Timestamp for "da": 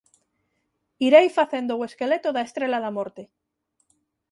2.33-2.45, 2.85-2.91